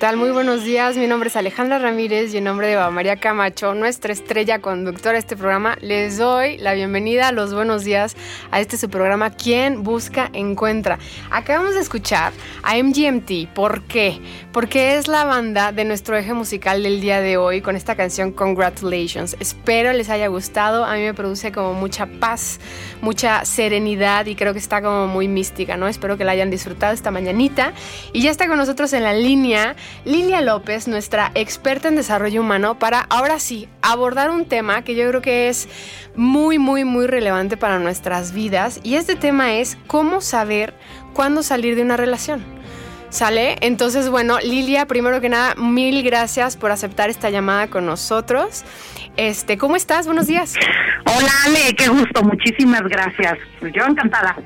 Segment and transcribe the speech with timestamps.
[0.00, 0.16] Tal?
[0.16, 0.96] Muy buenos días.
[0.96, 5.18] Mi nombre es Alejandra Ramírez y en nombre de María Camacho, nuestra estrella conductora de
[5.18, 8.16] este programa, les doy la bienvenida los buenos días
[8.50, 10.98] a este su programa Quien Busca Encuentra.
[11.30, 12.32] Acabamos de escuchar
[12.62, 13.52] a MGMT.
[13.54, 14.22] ¿Por qué?
[14.52, 18.32] Porque es la banda de nuestro eje musical del día de hoy con esta canción
[18.32, 19.36] Congratulations.
[19.38, 20.86] Espero les haya gustado.
[20.86, 22.58] A mí me produce como mucha paz,
[23.02, 25.88] mucha serenidad y creo que está como muy mística, ¿no?
[25.88, 27.74] Espero que la hayan disfrutado esta mañanita.
[28.14, 32.78] Y ya está con nosotros en la línea Lilia López, nuestra experta en desarrollo humano,
[32.78, 35.68] para ahora sí abordar un tema que yo creo que es
[36.16, 38.80] muy, muy, muy relevante para nuestras vidas.
[38.82, 40.74] Y este tema es cómo saber
[41.12, 42.44] cuándo salir de una relación.
[43.10, 43.56] ¿Sale?
[43.60, 48.62] Entonces, bueno, Lilia, primero que nada, mil gracias por aceptar esta llamada con nosotros.
[49.16, 50.06] Este, ¿cómo estás?
[50.06, 50.54] Buenos días.
[51.04, 53.36] Hola, Ale, qué gusto, muchísimas gracias.
[53.60, 54.36] Yo encantada.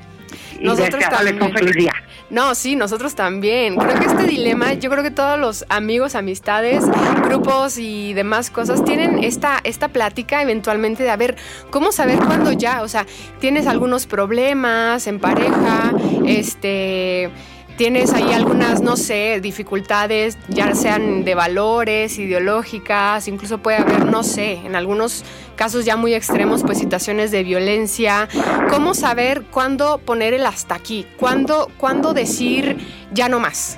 [0.61, 1.53] Nosotros también.
[1.53, 1.93] feliz día.
[2.29, 3.75] No, sí, nosotros también.
[3.75, 6.83] Creo que este dilema, yo creo que todos los amigos, amistades,
[7.23, 11.35] grupos y demás cosas tienen esta, esta plática eventualmente de a ver
[11.69, 12.81] cómo saber cuándo ya.
[12.81, 13.05] O sea,
[13.39, 15.93] tienes algunos problemas en pareja,
[16.25, 17.29] este
[17.77, 24.23] tienes ahí algunas, no sé, dificultades, ya sean de valores, ideológicas, incluso puede haber, no
[24.23, 25.23] sé, en algunos
[25.55, 28.27] casos ya muy extremos, pues situaciones de violencia.
[28.69, 31.05] ¿Cómo saber cuándo poner el hasta aquí?
[31.17, 32.77] ¿Cuándo, cuándo decir
[33.11, 33.77] ya no más?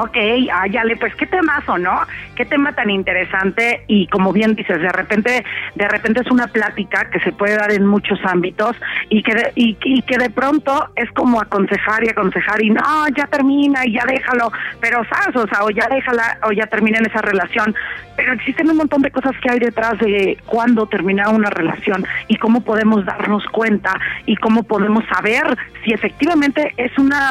[0.00, 0.16] Ok,
[0.52, 2.00] ayale, pues qué temazo, ¿no?
[2.34, 5.44] Qué tema tan interesante y como bien dices, de repente,
[5.74, 8.74] de repente es una plática que se puede dar en muchos ámbitos
[9.10, 13.26] y que de, y, que de pronto es como aconsejar y aconsejar y no, ya
[13.26, 14.50] termina y ya déjalo,
[14.80, 17.74] pero sabes, o sea, o ya déjala o ya termina en esa relación,
[18.16, 22.36] pero existen un montón de cosas que hay detrás de cuándo termina una relación y
[22.36, 23.92] cómo podemos darnos cuenta
[24.24, 27.30] y cómo podemos saber si efectivamente es una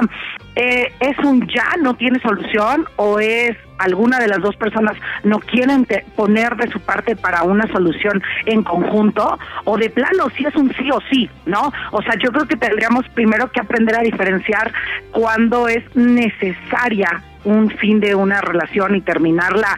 [0.55, 2.50] eh, es un ya no tiene solución
[2.97, 7.67] o es alguna de las dos personas no quieren poner de su parte para una
[7.71, 11.71] solución en conjunto o de plano si es un sí o sí, ¿no?
[11.91, 14.71] O sea, yo creo que tendríamos primero que aprender a diferenciar
[15.11, 19.77] cuándo es necesaria un fin de una relación y terminarla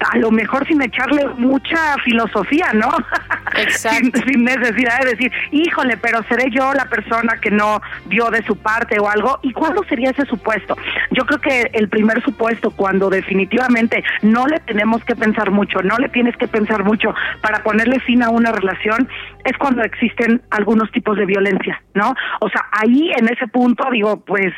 [0.00, 2.90] a lo mejor sin echarle mucha filosofía, ¿no?
[3.56, 4.20] Exacto.
[4.26, 8.56] sin, necesidad de decir, híjole, pero seré yo la persona que no dio de su
[8.56, 9.38] parte o algo.
[9.42, 10.76] ¿Y cuándo sería ese supuesto?
[11.12, 15.96] Yo creo que el primer supuesto, cuando definitivamente no le tenemos que pensar mucho, no
[15.98, 19.08] le tienes que pensar mucho para ponerle fin a una relación,
[19.44, 22.14] es cuando existen algunos tipos de violencia, ¿no?
[22.40, 24.52] O sea, ahí en ese punto digo, pues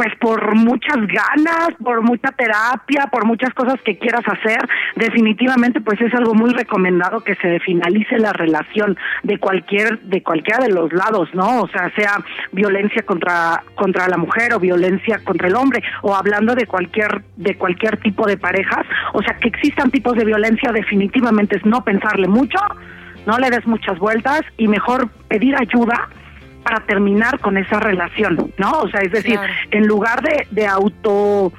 [0.00, 4.66] pues por muchas ganas, por mucha terapia, por muchas cosas que quieras hacer,
[4.96, 10.64] definitivamente pues es algo muy recomendado que se finalice la relación de cualquier de cualquiera
[10.64, 11.60] de los lados, ¿no?
[11.60, 12.16] O sea, sea
[12.50, 17.58] violencia contra contra la mujer o violencia contra el hombre o hablando de cualquier de
[17.58, 22.26] cualquier tipo de parejas, o sea, que existan tipos de violencia definitivamente es no pensarle
[22.26, 22.58] mucho,
[23.26, 26.08] no le des muchas vueltas y mejor pedir ayuda
[26.62, 28.70] para terminar con esa relación, ¿no?
[28.80, 29.38] O sea, es decir,
[29.70, 31.52] en lugar de, de auto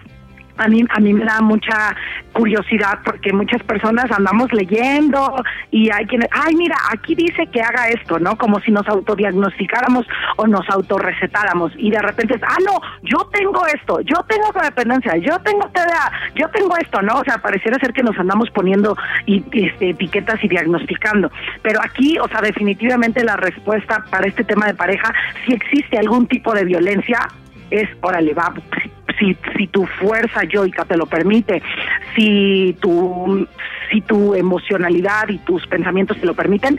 [0.62, 1.96] a mí, a mí me da mucha
[2.34, 7.90] curiosidad porque muchas personas andamos leyendo y hay quienes, ay, mira, aquí dice que haga
[7.90, 8.38] esto, ¿no?
[8.38, 10.06] Como si nos autodiagnosticáramos
[10.38, 15.18] o nos autorrecetáramos y de repente es, ah, no, yo tengo esto, yo tengo codependencia,
[15.18, 17.20] yo tengo TDA, yo tengo esto, ¿no?
[17.20, 21.32] O sea, pareciera ser que nos andamos poniendo y, este, etiquetas y diagnosticando.
[21.62, 25.14] Pero aquí, o sea, definitivamente la respuesta para este tema de pareja,
[25.46, 27.28] si existe algún tipo de violencia,
[27.72, 28.54] es, órale, va,
[29.18, 31.62] si, si tu fuerza yoica te lo permite,
[32.16, 33.48] si tu,
[33.92, 36.78] si tu emocionalidad y tus pensamientos te lo permiten,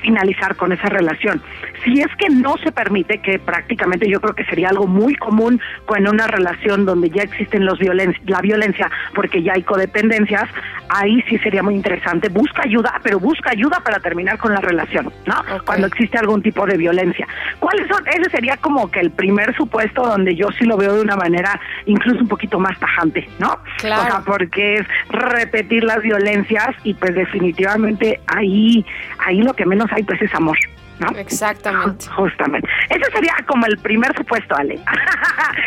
[0.00, 1.42] finalizar con esa relación.
[1.84, 5.60] Si es que no se permite, que prácticamente yo creo que sería algo muy común
[5.86, 10.48] con una relación donde ya existen los violen la violencia, porque ya hay codependencias,
[10.88, 12.28] ahí sí sería muy interesante.
[12.28, 15.34] Busca ayuda, pero busca ayuda para terminar con la relación, ¿no?
[15.64, 17.26] Cuando existe algún tipo de violencia.
[17.58, 18.06] ¿Cuáles son?
[18.06, 21.60] Ese sería como que el primer supuesto donde yo sí lo veo de una manera
[21.86, 23.58] incluso un poquito más tajante, ¿no?
[23.78, 24.02] Claro.
[24.02, 28.84] O sea, porque es repetir las violencias y pues definitivamente ahí,
[29.18, 30.58] ahí lo que menos hay pues es amor.
[30.98, 31.18] ¿no?
[31.18, 32.06] Exactamente.
[32.16, 32.68] Justamente.
[32.88, 34.78] Ese sería como el primer supuesto, Ale.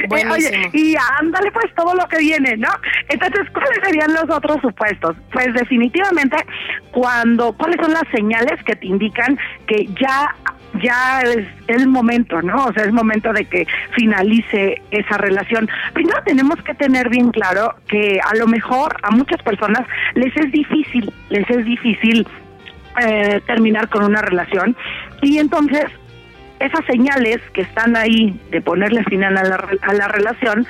[0.31, 2.69] Oye, y ándale pues todo lo que viene, ¿no?
[3.09, 5.15] Entonces, ¿cuáles serían los otros supuestos?
[5.31, 6.37] Pues definitivamente,
[6.91, 10.33] cuando, ¿cuáles son las señales que te indican que ya
[10.81, 12.65] ya es el momento, ¿no?
[12.65, 15.69] O sea, es momento de que finalice esa relación.
[15.93, 20.51] Primero tenemos que tener bien claro que a lo mejor a muchas personas les es
[20.51, 22.27] difícil, les es difícil
[23.01, 24.75] eh, terminar con una relación
[25.21, 25.85] y entonces
[26.59, 30.65] esas señales que están ahí de ponerle final a la, a la relación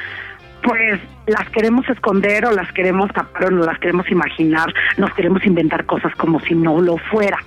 [0.63, 5.45] pues las queremos esconder o las queremos tapar o no las queremos imaginar, nos queremos
[5.45, 7.37] inventar cosas como si no lo fuera.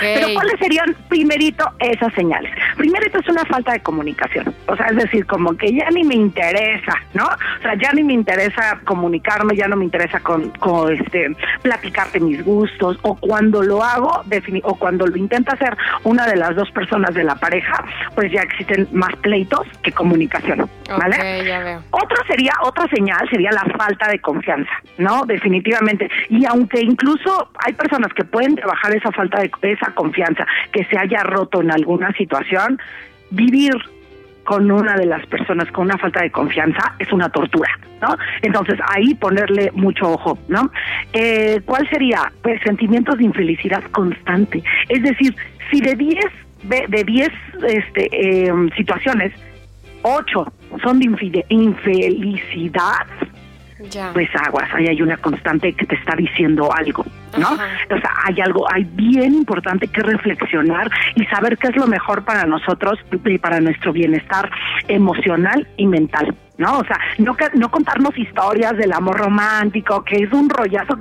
[0.00, 2.52] Pero ¿cuáles serían primerito esas señales?
[2.76, 6.14] Primerito es una falta de comunicación, o sea, es decir, como que ya ni me
[6.14, 7.24] interesa, ¿no?
[7.24, 10.52] O sea, ya ni me interesa comunicarme, ya no me interesa con,
[10.90, 14.22] este platicarte mis gustos o cuando lo hago
[14.62, 18.40] o cuando lo intenta hacer una de las dos personas de la pareja, pues ya
[18.42, 21.44] existen más pleitos que comunicación, ¿vale?
[21.44, 21.82] ya veo.
[21.90, 25.24] Otra sería otra señal sería la falta de confianza, ¿no?
[25.26, 26.08] Definitivamente.
[26.28, 30.98] Y aunque incluso hay personas que pueden trabajar esa falta de esa confianza que se
[30.98, 32.78] haya roto en alguna situación,
[33.30, 33.74] vivir
[34.44, 38.16] con una de las personas con una falta de confianza es una tortura, ¿no?
[38.42, 40.70] Entonces ahí ponerle mucho ojo, ¿no?
[41.12, 42.32] Eh, ¿Cuál sería?
[42.42, 44.62] Pues sentimientos de infelicidad constante.
[44.88, 45.36] Es decir,
[45.70, 46.24] si de 10
[46.62, 47.28] de 10
[47.68, 49.32] este, em, situaciones,
[50.02, 50.52] 8
[50.82, 53.06] son de infelicidad,
[54.12, 57.04] pues aguas, ahí hay una constante que te está diciendo algo,
[57.38, 57.52] ¿no?
[57.52, 62.24] O sea, hay algo, hay bien importante que reflexionar y saber qué es lo mejor
[62.24, 64.50] para nosotros y para nuestro bienestar
[64.88, 66.34] emocional y mental.
[66.58, 66.78] ¿no?
[66.78, 70.98] O sea, no, no contarnos historias del amor romántico, que es un rollazo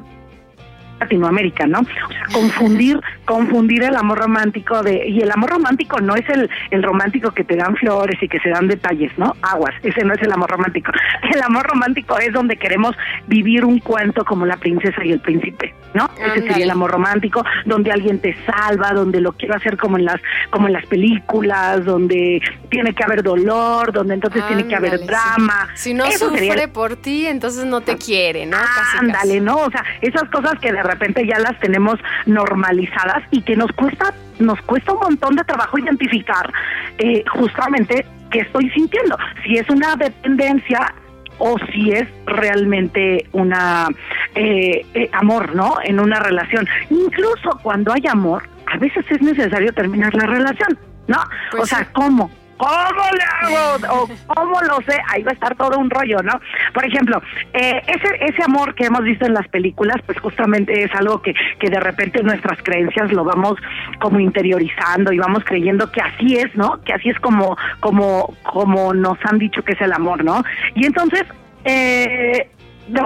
[1.00, 1.80] Latinoamérica, ¿no?
[1.80, 6.50] O sea, confundir, confundir el amor romántico de, y el amor romántico no es el,
[6.72, 9.36] el romántico que te dan flores y que se dan detalles, ¿no?
[9.42, 10.92] Aguas, ese no es el amor romántico.
[11.34, 12.96] El amor romántico es donde queremos
[13.28, 16.10] vivir un cuento como la princesa y el príncipe, ¿no?
[16.18, 20.06] Ese sería el amor romántico, donde alguien te salva, donde lo quiero hacer como en
[20.06, 25.06] las, como en las películas, donde tiene que haber dolor, donde entonces tiene que haber
[25.06, 25.70] drama.
[25.76, 28.58] Si no sufre por ti, entonces no te quiere, ¿no?
[29.00, 29.58] Ándale, ¿no?
[29.58, 34.14] O sea, esas cosas que de repente ya las tenemos normalizadas y que nos cuesta
[34.40, 36.52] nos cuesta un montón de trabajo identificar
[36.98, 39.18] eh, justamente qué estoy sintiendo.
[39.44, 40.94] Si es una dependencia
[41.40, 43.88] o si es realmente una
[44.36, 45.78] eh, eh, amor, ¿no?
[45.84, 46.68] En una relación.
[46.90, 50.78] Incluso cuando hay amor, a veces es necesario terminar la relación,
[51.08, 51.18] ¿no?
[51.52, 52.30] Pues o sea, ¿cómo?
[52.60, 54.02] ¿Cómo le hago?
[54.02, 55.00] ¿O cómo lo sé?
[55.08, 56.42] Ahí va a estar todo un rollo, ¿no?
[56.74, 57.22] Por ejemplo,
[57.54, 61.34] eh, ese, ese amor que hemos visto en las películas, pues justamente es algo que,
[61.58, 63.56] que de repente nuestras creencias lo vamos
[64.02, 66.82] como interiorizando y vamos creyendo que así es, ¿no?
[66.84, 70.44] Que así es como, como, como nos han dicho que es el amor, ¿no?
[70.76, 71.24] Y entonces,
[71.64, 72.50] eh,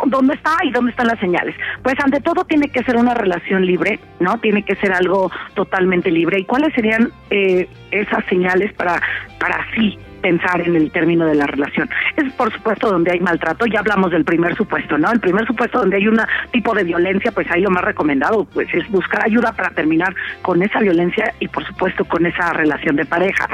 [0.06, 1.56] ¿Dónde está y dónde están las señales?
[1.82, 4.38] Pues ante todo tiene que ser una relación libre, ¿no?
[4.40, 6.40] Tiene que ser algo totalmente libre.
[6.40, 9.02] ¿Y cuáles serían eh, esas señales para,
[9.40, 11.90] para sí pensar en el término de la relación.
[12.16, 15.12] Es por supuesto donde hay maltrato, ya hablamos del primer supuesto, ¿no?
[15.12, 16.18] El primer supuesto donde hay un
[16.52, 20.64] tipo de violencia, pues ahí lo más recomendado pues es buscar ayuda para terminar con
[20.64, 23.48] esa violencia y por supuesto con esa relación de pareja.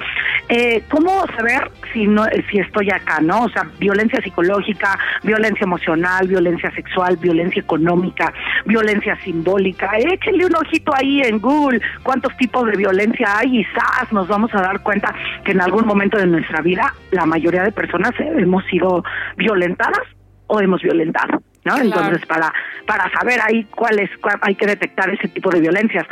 [0.47, 3.45] Eh, ¿Cómo saber si no si estoy acá, no?
[3.45, 8.31] O sea, violencia psicológica, violencia emocional, violencia sexual, violencia económica,
[8.65, 9.91] violencia simbólica.
[9.97, 14.11] Échenle un ojito ahí en Google cuántos tipos de violencia hay y ¡zas!
[14.11, 17.71] nos vamos a dar cuenta que en algún momento de nuestra vida la mayoría de
[17.71, 19.03] personas hemos sido
[19.37, 20.01] violentadas
[20.47, 21.77] o hemos violentado, ¿no?
[21.77, 22.51] Entonces para
[22.85, 24.09] para saber ahí cuál es
[24.41, 26.05] hay que detectar ese tipo de violencias.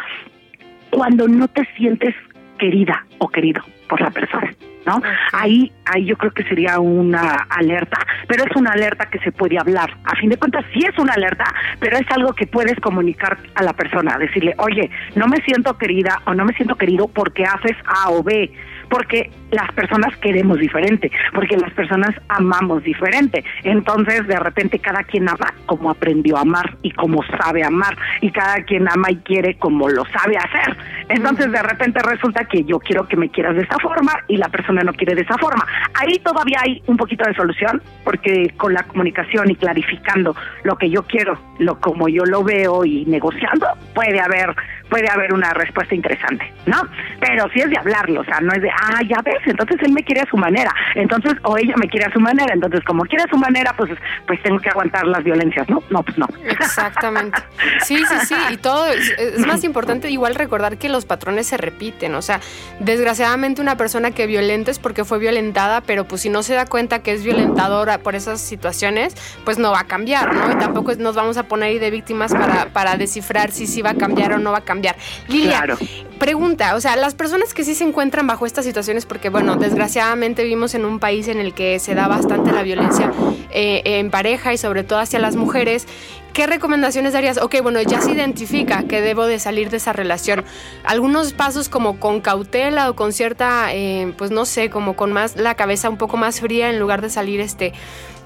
[0.90, 2.16] Cuando no te sientes
[2.58, 4.54] querida o querido por la persona,
[4.86, 5.02] ¿no?
[5.34, 9.60] Ahí, ahí yo creo que sería una alerta, pero es una alerta que se puede
[9.60, 9.96] hablar.
[10.06, 11.46] A fin de cuentas, sí es una alerta,
[11.80, 16.22] pero es algo que puedes comunicar a la persona, decirle, oye, no me siento querida
[16.26, 18.52] o no me siento querido porque haces A o B
[18.90, 23.44] porque las personas queremos diferente, porque las personas amamos diferente.
[23.64, 28.32] Entonces, de repente, cada quien ama como aprendió a amar y como sabe amar, y
[28.32, 30.76] cada quien ama y quiere como lo sabe hacer.
[31.10, 34.50] Entonces, de repente resulta que yo quiero que me quieras de esta forma y la
[34.50, 35.66] persona no quiere de esa forma.
[35.94, 40.90] Ahí todavía hay un poquito de solución, porque con la comunicación y clarificando lo que
[40.90, 44.54] yo quiero, lo como yo lo veo y negociando, puede haber
[44.90, 46.82] puede haber una respuesta interesante, ¿no?
[47.20, 49.92] Pero si es de hablarlo, o sea, no es de, ah, ya ves, entonces él
[49.92, 53.04] me quiere a su manera, entonces, o ella me quiere a su manera, entonces como
[53.04, 53.92] quiere a su manera, pues,
[54.26, 55.84] pues tengo que aguantar las violencias, ¿no?
[55.90, 56.28] No, pues no.
[56.50, 57.38] Exactamente.
[57.84, 62.16] Sí, sí, sí, y todo, es, más importante igual recordar que los patrones se repiten,
[62.16, 62.40] o sea,
[62.80, 66.66] desgraciadamente una persona que violenta es porque fue violentada, pero pues si no se da
[66.66, 69.16] cuenta que es violentadora por esas situaciones,
[69.46, 70.52] pues no va a cambiar, ¿no?
[70.52, 73.92] Y tampoco nos vamos a poner ahí de víctimas para, para descifrar si sí va
[73.92, 74.77] a cambiar o no va a cambiar
[75.28, 75.64] Lilia,
[76.20, 80.44] pregunta, o sea, las personas que sí se encuentran bajo estas situaciones, porque bueno, desgraciadamente
[80.44, 83.12] vivimos en un país en el que se da bastante la violencia
[83.52, 85.88] eh, en pareja y sobre todo hacia las mujeres,
[86.34, 87.38] ¿qué recomendaciones darías?
[87.40, 90.46] Ok, bueno, ya se identifica que debo de salir de esa relación.
[90.84, 95.36] Algunos pasos como con cautela o con cierta, eh, pues no sé, como con más
[95.36, 97.74] la cabeza un poco más fría en lugar de salir este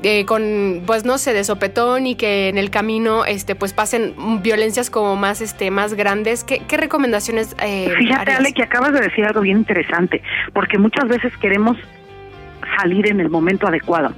[0.03, 4.15] eh, con, pues no sé, de sopetón y que en el camino, este, pues pasen
[4.41, 6.43] violencias como más, este, más grandes.
[6.43, 7.55] ¿Qué, recomendaciones?
[7.61, 11.77] Eh, Fíjate, Ale, que acabas de decir algo bien interesante, porque muchas veces queremos
[12.77, 14.11] salir en el momento adecuado.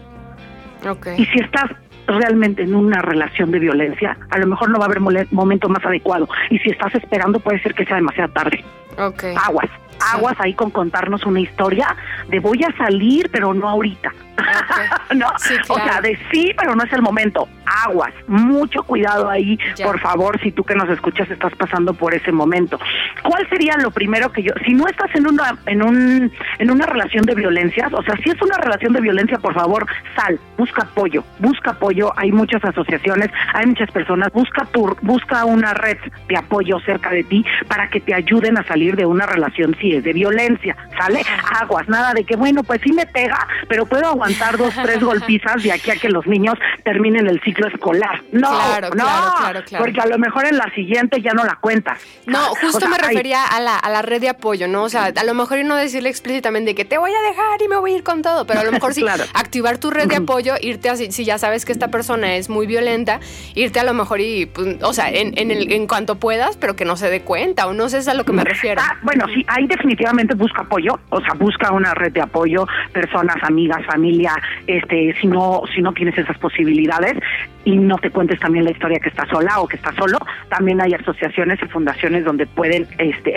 [0.88, 1.22] Okay.
[1.22, 1.70] Y si estás
[2.08, 5.00] realmente en una relación de violencia, a lo mejor no va a haber
[5.32, 6.30] momento más adecuado.
[6.50, 8.64] Y si estás esperando, puede ser que sea demasiado tarde.
[8.98, 9.36] Okay.
[9.36, 9.70] Aguas
[10.12, 11.96] aguas ahí con contarnos una historia
[12.28, 14.12] de voy a salir, pero no ahorita.
[15.16, 15.28] ¿No?
[15.70, 17.48] O sea, de sí, pero no es el momento.
[17.66, 22.32] Aguas, mucho cuidado ahí, por favor, si tú que nos escuchas estás pasando por ese
[22.32, 22.80] momento.
[23.24, 26.86] ¿Cuál sería lo primero que yo, si no estás en una en un en una
[26.86, 30.84] relación de violencias, o sea, si es una relación de violencia, por favor, sal, busca
[30.84, 36.38] apoyo, busca apoyo, hay muchas asociaciones, hay muchas personas, busca tu busca una red de
[36.38, 40.04] apoyo cerca de ti para que te ayuden a salir de una relación si es
[40.04, 41.22] de violencia, ¿sale?
[41.62, 45.64] Aguas, nada de que bueno, pues sí me pega, pero puedo aguantar dos, tres golpizas
[45.64, 48.24] de aquí a que los niños terminen el ciclo escolar.
[48.32, 51.58] No, claro, no, claro, claro, porque a lo mejor en la siguiente ya no la
[51.62, 52.00] cuentas.
[52.26, 54.84] No, justo me refería a, la, a la red de apoyo, ¿no?
[54.84, 57.68] O sea, a lo mejor y no decirle explícitamente que te voy a dejar y
[57.68, 60.16] me voy a ir con todo, pero a lo mejor sí activar tu red de
[60.24, 63.20] apoyo, irte así, si ya sabes que esta persona es muy violenta,
[63.56, 66.76] irte a lo mejor y, pues, o sea, en, en, el, en cuanto puedas, pero
[66.76, 68.82] que no se dé cuenta, o no sé es a lo que me refiero.
[68.84, 73.38] Ah, bueno, sí, ahí definitivamente busca apoyo, o sea, busca una red de apoyo, personas,
[73.44, 74.34] amigas, familia,
[74.68, 77.18] este, si no, si no tienes esas posibilidades
[77.66, 80.18] y no te cuentes también la historia que estás sola o que estás solo,
[80.50, 83.36] también hay asociaciones y fundaciones donde pueden este,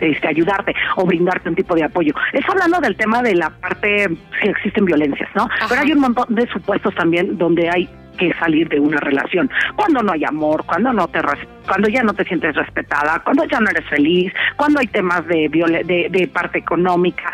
[0.00, 2.14] este, ayudarte o brindarte un tipo de apoyo.
[2.32, 4.08] Es hablando del tema de la parte
[4.40, 5.48] si existen violencias, ¿no?
[5.68, 9.50] Pero hay un montón de supuestos también donde hay que salir de una relación.
[9.74, 11.20] Cuando no hay amor, cuando no te
[11.66, 15.48] cuando ya no te sientes respetada, cuando ya no eres feliz, cuando hay temas de
[15.48, 17.32] de, de parte económica,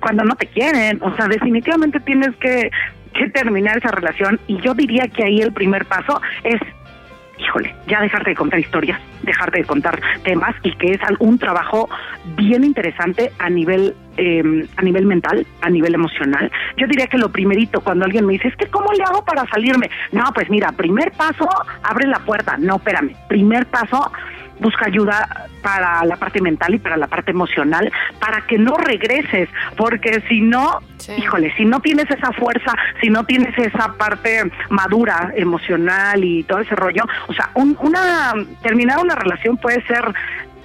[0.00, 2.70] cuando no te quieren, o sea, definitivamente tienes que
[3.12, 6.60] que terminar esa relación y yo diría que ahí el primer paso es
[7.42, 11.88] híjole, ya dejarte de contar historias, dejarte de contar temas y que es un trabajo
[12.36, 16.50] bien interesante a nivel em, a nivel mental, a nivel emocional.
[16.76, 19.46] Yo diría que lo primerito cuando alguien me dice, es que ¿cómo le hago para
[19.46, 19.90] salirme?
[20.12, 21.48] No, pues mira, primer paso,
[21.82, 22.56] abre la puerta.
[22.58, 23.14] No, espérame.
[23.28, 24.12] Primer paso,
[24.62, 29.48] busca ayuda para la parte mental y para la parte emocional, para que no regreses,
[29.76, 30.80] porque si no,
[31.16, 36.60] híjole, si no tienes esa fuerza, si no tienes esa parte madura, emocional y todo
[36.60, 40.14] ese rollo, o sea, una terminar una relación puede ser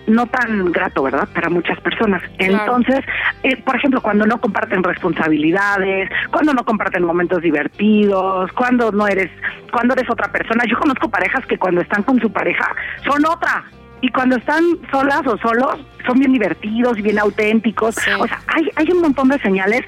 [0.08, 1.28] no tan grato, ¿verdad?
[1.34, 2.22] Para muchas personas.
[2.40, 3.02] Entonces,
[3.44, 9.30] eh, por ejemplo, cuando no comparten responsabilidades, cuando no comparten momentos divertidos, cuando no eres,
[9.72, 10.64] cuando eres otra persona.
[10.68, 13.66] Yo conozco parejas que cuando están con su pareja son otra,
[14.02, 17.96] y cuando están solas o solos son bien divertidos, bien auténticos.
[18.20, 19.82] O sea, hay, hay un montón de señales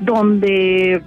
[0.00, 1.02] donde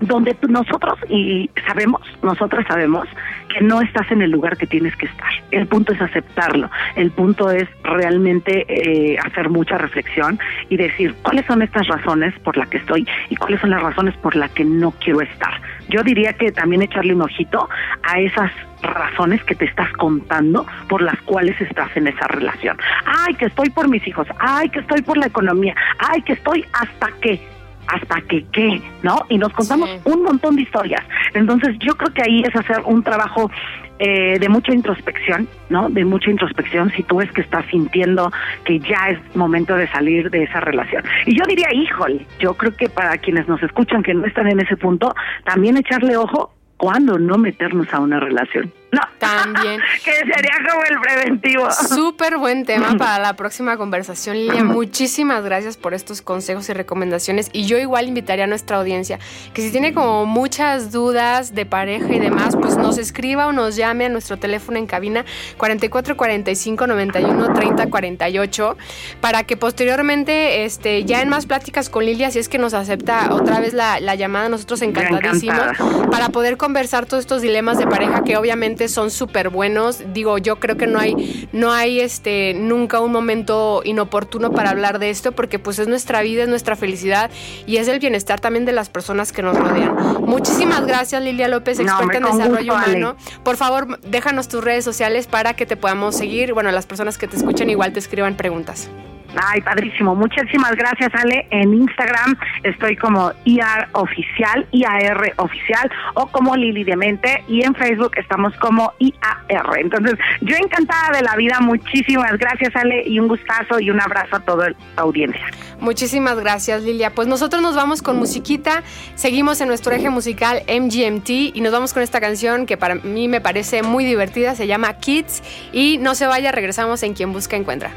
[0.00, 3.06] donde nosotros y sabemos, nosotros sabemos
[3.52, 5.30] que no estás en el lugar que tienes que estar.
[5.50, 6.70] El punto es aceptarlo.
[6.96, 12.56] El punto es realmente eh, hacer mucha reflexión y decir cuáles son estas razones por
[12.56, 15.60] las que estoy y cuáles son las razones por las que no quiero estar.
[15.88, 17.68] Yo diría que también echarle un ojito
[18.02, 22.78] a esas razones que te estás contando por las cuales estás en esa relación.
[23.04, 26.64] Ay, que estoy por mis hijos, ay, que estoy por la economía, ay, que estoy
[26.72, 27.40] hasta que
[27.90, 29.18] hasta que qué, ¿no?
[29.28, 31.02] Y nos contamos un montón de historias.
[31.34, 33.50] Entonces yo creo que ahí es hacer un trabajo
[33.98, 35.90] eh, de mucha introspección, ¿no?
[35.90, 38.32] De mucha introspección si tú ves que estás sintiendo
[38.64, 41.02] que ya es momento de salir de esa relación.
[41.26, 44.60] Y yo diría, híjole, yo creo que para quienes nos escuchan que no están en
[44.60, 48.72] ese punto, también echarle ojo cuando no meternos a una relación.
[48.92, 49.00] No.
[49.20, 49.80] También.
[50.04, 51.70] que sería como el preventivo.
[51.70, 54.64] Súper buen tema para la próxima conversación, Lilia.
[54.64, 57.50] Muchísimas gracias por estos consejos y recomendaciones.
[57.52, 59.18] Y yo igual invitaría a nuestra audiencia
[59.54, 63.76] que si tiene como muchas dudas de pareja y demás, pues nos escriba o nos
[63.76, 65.24] llame a nuestro teléfono en cabina
[65.58, 68.76] 44 45 91 30 48
[69.20, 73.34] para que posteriormente, este, ya en más pláticas con Lilia, si es que nos acepta
[73.34, 75.76] otra vez la, llamada, nosotros encantadísimos
[76.10, 80.02] para poder conversar todos estos dilemas de pareja que obviamente son súper buenos.
[80.12, 84.98] Digo, yo creo que no hay, no hay este, nunca un momento inoportuno para hablar
[84.98, 87.30] de esto porque pues es nuestra vida, es nuestra felicidad
[87.66, 90.24] y es el bienestar también de las personas que nos rodean.
[90.24, 93.16] Muchísimas gracias Lilia López, experta en desarrollo humano.
[93.44, 96.54] Por favor, déjanos tus redes sociales para que te podamos seguir.
[96.54, 98.88] Bueno, las personas que te escuchan igual te escriban preguntas.
[99.36, 100.14] Ay, padrísimo.
[100.14, 101.46] Muchísimas gracias, Ale.
[101.50, 108.12] En Instagram estoy como IAR Oficial, IAR Oficial, o como Lili Demente, y en Facebook
[108.16, 109.78] estamos como IAR.
[109.78, 111.60] Entonces, yo encantada de la vida.
[111.60, 115.46] Muchísimas gracias, Ale, y un gustazo y un abrazo a toda la audiencia.
[115.80, 117.14] Muchísimas gracias, Lilia.
[117.14, 118.82] Pues nosotros nos vamos con musiquita,
[119.14, 123.28] seguimos en nuestro eje musical MGMT y nos vamos con esta canción que para mí
[123.28, 127.56] me parece muy divertida, se llama Kids y no se vaya, regresamos en Quien Busca
[127.56, 127.90] Encuentra.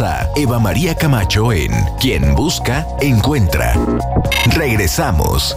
[0.00, 3.74] A Eva María Camacho en Quien Busca, Encuentra.
[4.54, 5.56] Regresamos.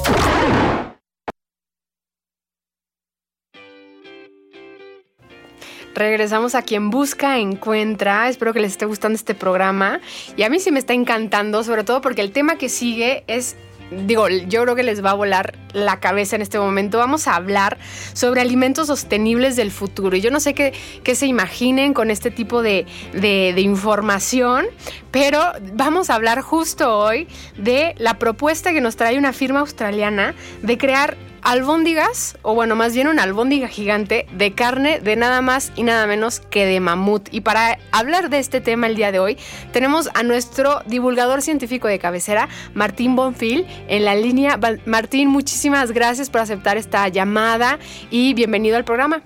[5.93, 8.29] Regresamos a quien busca, encuentra.
[8.29, 9.99] Espero que les esté gustando este programa.
[10.35, 13.55] Y a mí sí me está encantando, sobre todo porque el tema que sigue es
[13.91, 16.97] digo, yo creo que les va a volar la cabeza en este momento.
[16.97, 17.77] Vamos a hablar
[18.13, 20.15] sobre alimentos sostenibles del futuro.
[20.17, 20.73] Y yo no sé qué,
[21.15, 24.65] se imaginen con este tipo de, de, información,
[25.11, 25.41] pero
[25.73, 30.77] vamos a hablar justo hoy de la propuesta que nos trae una firma australiana de
[30.77, 35.83] crear albóndigas, o bueno, más bien una albóndiga gigante de carne de nada más y
[35.83, 37.27] nada menos que de mamut.
[37.31, 39.37] Y para hablar de este tema el día de hoy,
[39.71, 44.59] tenemos a nuestro divulgador científico de cabecera, Martín Bonfil, en la línea.
[44.85, 49.21] Martín, muchísimas gracias por aceptar esta llamada y bienvenido al programa.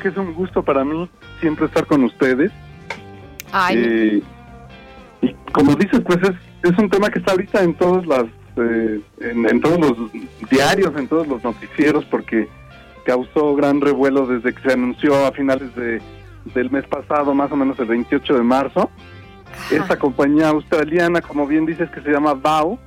[0.00, 1.08] Que es un gusto para mí
[1.40, 2.50] siempre estar con ustedes.
[3.52, 3.76] Ay.
[3.78, 4.22] Eh,
[5.22, 8.24] y como dices, pues es, es un tema que está ahorita en todas las
[8.56, 10.12] eh, en, todos los
[10.50, 12.48] diarios, en todos los noticieros, porque
[13.04, 16.00] causó gran revuelo desde que se anunció a finales de,
[16.54, 18.90] del mes pasado, más o menos el 28 de marzo.
[19.70, 22.78] Esta compañía australiana, como bien dices, que se llama BAO,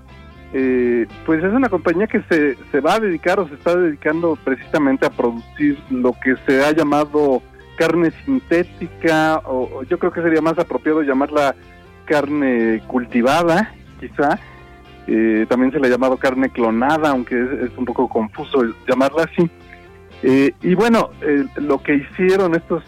[0.53, 4.37] eh, pues es una compañía que se, se va a dedicar o se está dedicando
[4.43, 7.41] precisamente a producir lo que se ha llamado
[7.75, 11.55] carne sintética, o yo creo que sería más apropiado llamarla
[12.05, 14.39] carne cultivada, quizá,
[15.07, 19.49] eh, también se le ha llamado carne clonada, aunque es, un poco confuso llamarla así.
[20.23, 22.83] Eh, y bueno, eh, lo que hicieron estos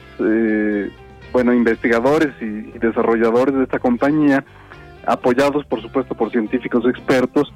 [1.32, 4.44] bueno investigadores y, desarrolladores de esta compañía,
[5.06, 7.54] apoyados por supuesto por científicos expertos,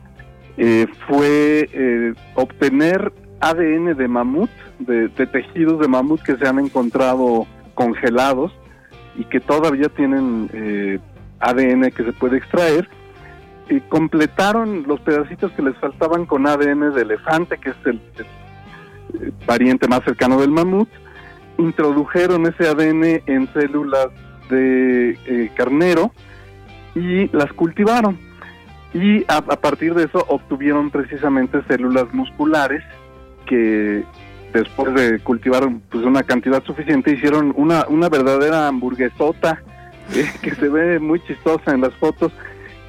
[1.07, 8.51] fue obtener ADN de mamut, de, de, tejidos de mamut que se han encontrado congelados
[9.15, 11.01] y que todavía tienen
[11.39, 12.87] ADN que se puede extraer
[13.79, 18.01] completaron los pedacitos que les faltaban con ADN de elefante, que es el,
[19.45, 20.89] pariente más cercano del mamut,
[21.57, 24.07] introdujeron ese ADN en células
[24.49, 26.11] de eh, carnero
[26.95, 28.17] y las cultivaron.
[28.93, 32.83] Y a, partir de eso obtuvieron precisamente células musculares
[33.45, 34.03] que
[34.53, 39.61] después de cultivar pues, una cantidad suficiente hicieron una, una verdadera hamburguesota
[40.13, 42.33] eh, que se ve muy chistosa en las fotos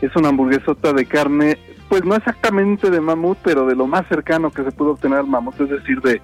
[0.03, 4.51] es una hamburguesota de carne, pues no exactamente de mamut, pero de lo más cercano
[4.51, 6.21] que se pudo obtener al mamut, es decir, de,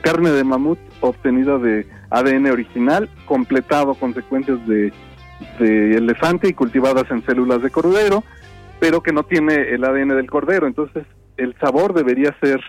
[0.00, 4.92] carne de mamut obtenida de ADN original, completado con secuencias de,
[5.58, 8.22] de elefante y cultivadas en células de cordero,
[8.78, 10.66] pero que no tiene el ADN del cordero.
[10.66, 11.04] Entonces,
[11.38, 12.60] el sabor debería ser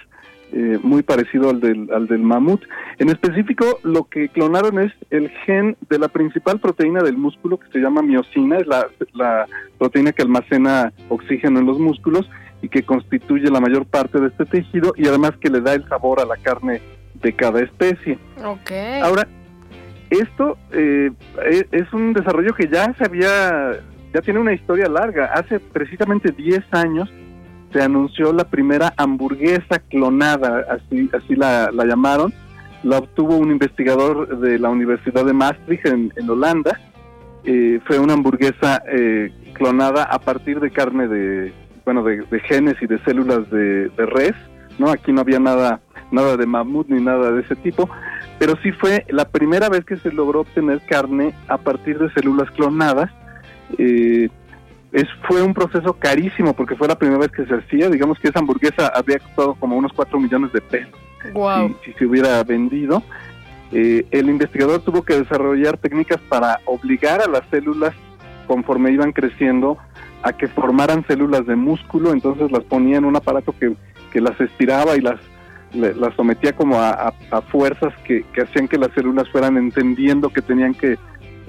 [0.54, 2.62] eh, muy parecido al del, al del mamut.
[3.00, 7.70] En específico, lo que clonaron es el gen de la principal proteína del músculo, que
[7.72, 9.46] se llama miocina, es la, la
[9.78, 12.30] proteína que almacena oxígeno en los músculos
[12.62, 15.88] y que constituye la mayor parte de este tejido y además que le da el
[15.88, 16.82] sabor a la carne
[17.22, 18.18] de cada especie.
[18.44, 19.02] Okay.
[19.02, 19.28] Ahora,
[20.10, 21.12] esto eh,
[21.46, 23.74] e, es un desarrollo que ya se había,
[24.14, 25.26] ya tiene una historia larga.
[25.34, 27.12] Hace precisamente 10 años
[27.72, 32.34] se anunció la primera hamburguesa clonada, así, así la, llamaron.
[32.84, 36.80] La obtuvo un investigador de la Universidad de Maastricht en, Holanda.
[37.44, 41.54] Eh, fue una hamburguesa eh, clonada a partir de carne de,
[41.86, 44.34] bueno, de, genes y de células de, de, res.
[44.78, 47.90] No, aquí no había nada, nada de mamut ni nada de ese tipo,
[48.40, 52.50] pero sí fue la primera vez que se logró obtener carne a partir de células
[52.52, 53.10] clonadas.
[53.78, 54.30] Eh,
[54.92, 57.90] es, fue un proceso carísimo porque fue la primera vez que se hacía.
[57.90, 60.98] Digamos que esa hamburguesa había costado como unos 4 millones de pesos
[61.84, 63.04] si, se hubiera vendido.
[63.72, 67.94] Eh, el investigador tuvo que desarrollar técnicas para obligar a las células,
[68.48, 69.78] conforme iban creciendo,
[70.24, 72.14] a que formaran células de músculo.
[72.14, 73.76] Entonces las ponía en un aparato que,
[74.12, 75.20] que las estiraba y las,
[75.74, 77.14] las sometía como a,
[77.52, 80.98] fuerzas que, que, hacían que las células fueran entendiendo que tenían que eh,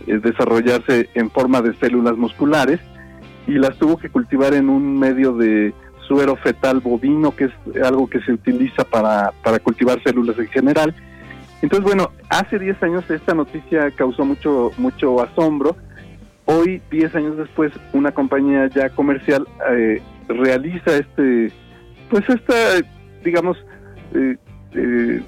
[0.07, 2.81] desarrollarse en forma de células musculares
[3.49, 5.75] y las tuvo que cultivar en un medio de
[6.07, 10.95] suero fetal bovino, que es algo que se utiliza para, para cultivar células en general.
[11.63, 15.77] Entonces, bueno, hace 10 años esta noticia causó mucho, mucho asombro.
[16.45, 21.51] Hoy, 10 años después, una compañía ya comercial eh, realiza este,
[22.11, 22.55] pues esta,
[23.25, 23.57] digamos,
[24.15, 24.37] eh,
[24.75, 25.23] eh,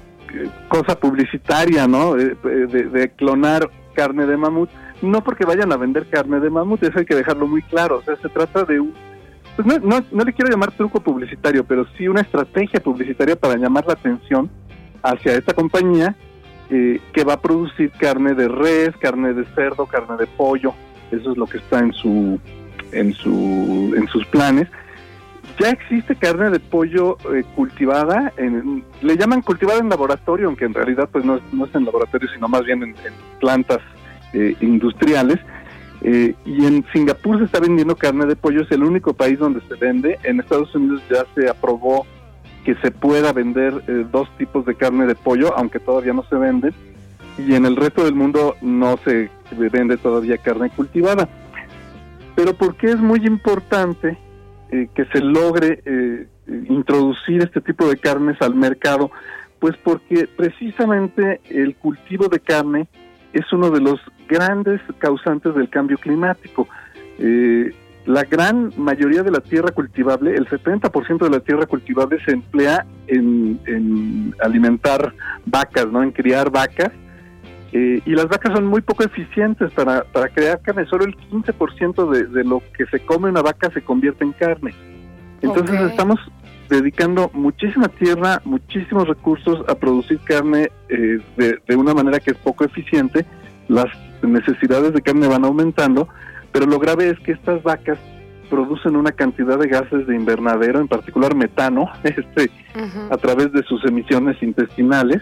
[0.69, 2.13] cosa publicitaria, ¿no?
[2.15, 4.69] de, de, clonar carne de mamut
[5.01, 8.01] no porque vayan a vender carne de mamut, eso hay que dejarlo muy claro, o
[8.03, 8.93] sea, se trata de un,
[9.55, 13.57] pues no, no, no le quiero llamar truco publicitario, pero sí una estrategia publicitaria para
[13.57, 14.49] llamar la atención
[15.03, 16.15] hacia esta compañía
[16.69, 20.73] eh, que va a producir carne de res, carne de cerdo, carne de pollo,
[21.11, 22.39] eso es lo que está en su
[22.93, 24.67] en su en sus planes.
[25.59, 30.73] ya existe carne de pollo eh, cultivada, en, le llaman cultivada en laboratorio, aunque en
[30.73, 32.95] realidad pues no es, no es en laboratorio, sino más bien en,
[33.39, 33.79] plantas
[34.33, 35.39] eh, industriales.
[36.03, 39.61] Eh, y en Singapur se está vendiendo carne de pollo, es el único país donde
[39.67, 40.17] se vende.
[40.23, 42.05] En Estados Unidos ya se aprobó
[42.65, 46.73] que se pueda vender dos tipos de carne de pollo, aunque todavía no se venden.
[47.37, 51.27] Y en el resto del mundo no se vende todavía carne cultivada.
[52.35, 54.17] Pero ¿por qué es muy importante
[54.71, 56.27] eh, que se logre eh,
[56.69, 59.11] introducir este tipo de carnes al mercado?
[59.59, 62.87] Pues porque precisamente el cultivo de carne
[63.33, 63.99] es uno de los
[64.31, 66.67] grandes causantes del cambio climático.
[67.19, 67.73] Eh,
[68.05, 72.85] la gran mayoría de la tierra cultivable, el 70% de la tierra cultivable se emplea
[73.07, 75.13] en, en alimentar
[75.45, 76.01] vacas, ¿no?
[76.01, 76.91] En criar vacas
[77.73, 80.85] eh, y las vacas son muy poco eficientes para, para crear carne.
[80.87, 84.73] Solo el 15% de, de lo que se come una vaca se convierte en carne.
[85.41, 86.19] Entonces estamos
[86.69, 92.37] dedicando muchísima tierra, muchísimos recursos a producir carne eh, de, de, una manera que es
[92.37, 93.25] poco eficiente.
[93.67, 93.87] Las
[94.23, 96.07] necesidades de carne van aumentando,
[96.51, 97.99] pero lo grave es que estas vacas
[98.49, 102.51] producen una cantidad de gases de invernadero, en particular metano, este,
[103.09, 105.21] a través de sus emisiones intestinales,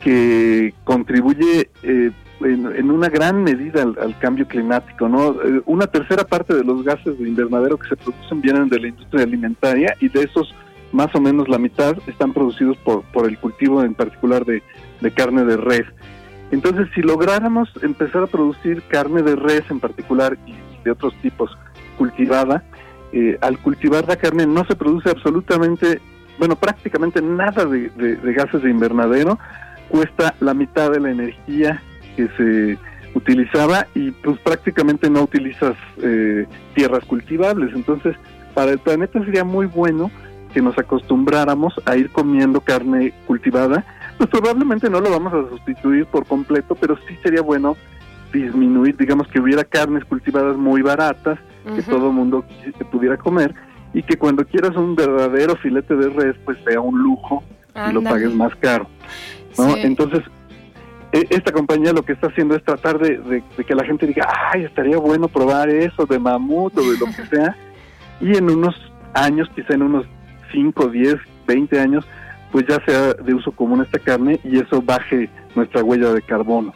[0.00, 2.10] que contribuye eh,
[2.40, 5.08] en, una gran medida al, cambio climático.
[5.08, 5.32] ¿no?
[5.42, 8.88] Eh, una tercera parte de los gases de invernadero que se producen vienen de la
[8.88, 10.54] industria alimentaria y de esos
[10.92, 14.62] más o menos la mitad están producidos por, por el cultivo en particular de,
[15.12, 15.84] carne de res.
[16.50, 21.50] Entonces, si lográramos empezar a producir carne de res en particular y de otros tipos
[21.96, 22.64] cultivada,
[23.12, 26.00] eh, al cultivar la carne no se produce absolutamente
[26.38, 27.90] bueno, prácticamente nada de,
[28.32, 29.38] gases de invernadero,
[29.88, 31.82] cuesta la mitad de la energía
[32.16, 32.78] que se
[33.14, 37.74] utilizaba y pues prácticamente no utilizas eh, tierras cultivables.
[37.74, 38.16] Entonces,
[38.54, 40.10] para el planeta sería muy bueno
[40.54, 43.84] que nos acostumbráramos a ir comiendo carne cultivada.
[44.18, 47.76] Pues probablemente no lo vamos a sustituir por completo, pero sí sería bueno
[48.32, 51.38] disminuir, digamos que hubiera carnes cultivadas muy baratas,
[51.74, 52.44] que todo el mundo
[52.90, 53.54] pudiera comer
[53.92, 57.42] y que cuando quieras un verdadero filete de res, pues sea un lujo
[57.88, 58.88] y lo pagues más caro.
[59.56, 59.76] ¿no?
[59.76, 60.22] Entonces,
[61.12, 64.64] e, esta compañía lo que está haciendo es tratar de, que la gente diga, ay,
[64.64, 67.56] estaría bueno probar eso de mamut o de lo que sea,
[68.20, 68.74] y en unos
[69.14, 70.06] años, quizá en unos
[70.52, 72.04] 5, 10, 20 años,
[72.50, 76.72] pues ya sea de uso común esta carne y eso baje nuestra huella de carbono.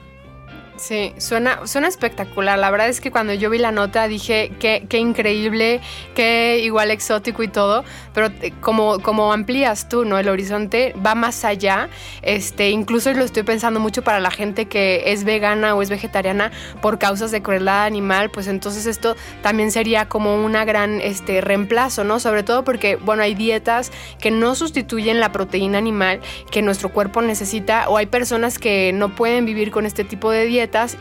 [0.76, 2.58] Sí, suena, suena espectacular.
[2.58, 5.80] La verdad es que cuando yo vi la nota dije qué, qué increíble,
[6.14, 10.18] qué igual exótico y todo, pero eh, como, como amplías tú, ¿no?
[10.18, 11.90] El horizonte va más allá.
[12.22, 16.50] Este, incluso lo estoy pensando mucho para la gente que es vegana o es vegetariana
[16.80, 22.02] por causas de crueldad animal, pues entonces esto también sería como una gran este, reemplazo,
[22.02, 22.18] ¿no?
[22.18, 27.20] Sobre todo porque, bueno, hay dietas que no sustituyen la proteína animal que nuestro cuerpo
[27.20, 30.46] necesita o hay personas que no pueden vivir con este tipo de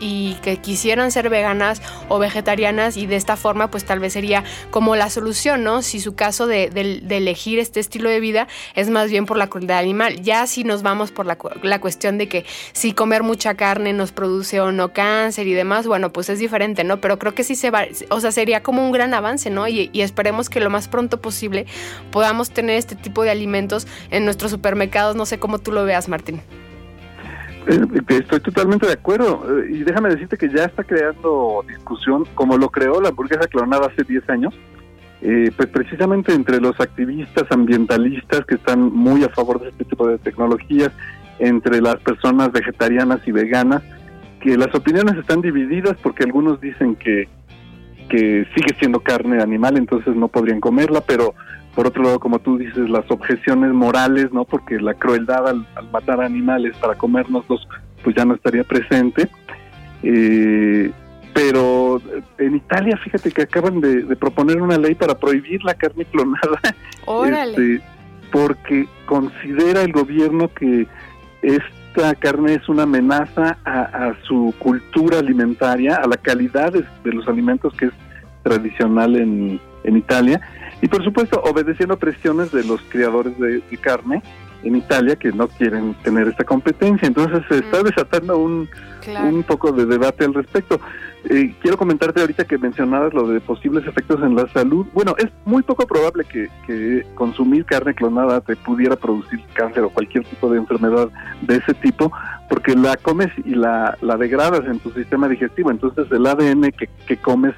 [0.00, 4.44] y que quisieran ser veganas o vegetarianas y de esta forma pues tal vez sería
[4.70, 5.82] como la solución, ¿no?
[5.82, 6.64] Si su caso de,
[7.10, 10.20] elegir este estilo de vida es más bien por la crueldad animal.
[10.22, 11.36] Ya si nos vamos por la,
[11.80, 16.12] cuestión de que si comer mucha carne nos produce o no cáncer y demás, bueno,
[16.12, 17.00] pues es diferente, ¿no?
[17.00, 19.68] Pero creo que sí se va, o sea, sería como un gran avance, ¿no?
[19.68, 21.66] Y, y esperemos que lo más pronto posible
[22.10, 25.16] podamos tener este tipo de alimentos en nuestros supermercados.
[25.16, 26.42] No sé cómo tú lo veas, Martín.
[27.66, 29.44] Eh, estoy totalmente de acuerdo.
[29.60, 33.86] Eh, y déjame decirte que ya está creando discusión, como lo creó la hamburguesa clonada
[33.86, 34.54] hace 10 años,
[35.20, 40.08] eh, pues precisamente entre los activistas ambientalistas que están muy a favor de este tipo
[40.08, 40.90] de tecnologías,
[41.38, 43.82] entre las personas vegetarianas y veganas,
[44.40, 47.28] que las opiniones están divididas porque algunos dicen que,
[48.08, 51.34] que sigue siendo carne animal, entonces no podrían comerla, pero
[51.74, 54.44] por otro lado, como tú dices, las objeciones morales, ¿no?
[54.44, 57.66] Porque la crueldad al, matar animales para comérnoslos,
[58.04, 59.28] pues ya no estaría presente.
[60.02, 60.90] Eh,
[61.32, 62.02] pero
[62.36, 66.60] en Italia, fíjate que acaban de, proponer una ley para prohibir la carne clonada.
[67.26, 67.80] Este,
[68.30, 70.86] porque considera el gobierno que
[71.42, 77.74] esta carne es una amenaza a, su cultura alimentaria, a la calidad de, los alimentos
[77.74, 77.92] que es
[78.44, 80.40] tradicional en, en Italia
[80.82, 84.20] y por supuesto, obedeciendo presiones de los criadores de, carne
[84.64, 87.06] en Italia que no quieren tener esta competencia.
[87.06, 88.68] Entonces se está desatando un,
[89.24, 90.80] un poco de debate al respecto.
[91.30, 94.84] Eh, quiero comentarte ahorita que mencionabas lo de posibles efectos en la salud.
[94.92, 99.90] Bueno, es muy poco probable que, que, consumir carne clonada te pudiera producir cáncer o
[99.90, 101.08] cualquier tipo de enfermedad
[101.42, 102.10] de ese tipo,
[102.48, 105.70] porque la comes y la, la degradas en tu sistema digestivo.
[105.70, 107.54] Entonces el ADN que, que comes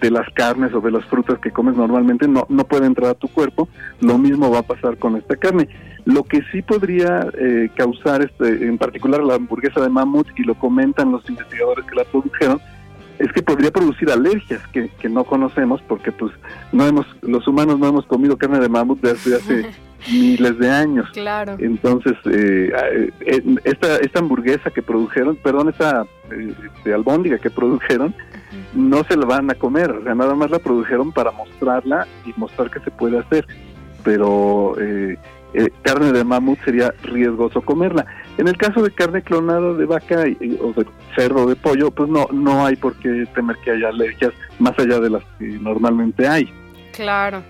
[0.00, 3.14] de las carnes o de las frutas que comes normalmente no, no puede entrar a
[3.14, 3.68] tu cuerpo.
[4.00, 5.68] Lo mismo va a pasar con esta carne.
[6.04, 10.54] Lo que sí podría eh, causar, este, en particular la hamburguesa de mamut, y lo
[10.54, 12.60] comentan los investigadores que la produjeron,
[13.18, 16.32] es que podría producir alergias que, que no conocemos porque pues
[16.70, 19.66] no hemos los humanos no hemos comido carne de mamut desde hace
[20.10, 21.08] miles de años.
[21.12, 21.56] Claro.
[21.58, 22.70] Entonces, eh,
[23.20, 28.14] eh, esta, esta hamburguesa que produjeron, perdón, esta eh, albóndiga que produjeron,
[28.74, 32.32] no se la van a comer, o sea, nada más la produjeron para mostrarla y
[32.36, 33.46] mostrar que se puede hacer,
[34.04, 35.16] pero eh,
[35.54, 38.06] eh, carne de mamut sería riesgoso comerla.
[38.36, 40.24] En el caso de carne clonada de vaca
[40.60, 40.86] o de
[41.16, 45.00] cerdo de pollo, pues no, no hay por qué temer que haya alergias más allá
[45.00, 46.52] de las que normalmente hay.
[46.92, 47.42] Claro.